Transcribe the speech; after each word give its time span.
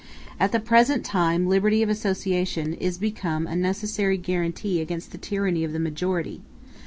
At 0.39 0.51
the 0.51 0.59
present 0.59 1.05
time 1.05 1.43
the 1.43 1.51
liberty 1.51 1.83
of 1.83 1.87
association 1.89 2.73
is 2.73 2.97
become 2.97 3.45
a 3.45 3.55
necessary 3.55 4.17
guarantee 4.17 4.81
against 4.81 5.11
the 5.11 5.19
tyranny 5.19 5.63
of 5.63 5.73
the 5.73 5.79
majority. 5.79 6.41